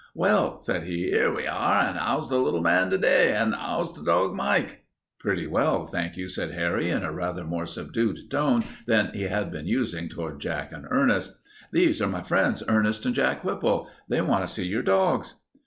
[0.15, 1.75] "Well," said he, "'ere we are.
[1.75, 3.35] An' 'ow's the little man to day?
[3.35, 4.83] An' 'ow's the dog Mike?"
[5.19, 9.51] "Pretty well, thank you," said Harry, in a rather more subdued tone than he had
[9.51, 11.37] been using toward Jack and Ernest.
[11.71, 13.89] "These are my friends, Ernest and Jack Whipple.
[14.09, 15.35] They want to see your dogs."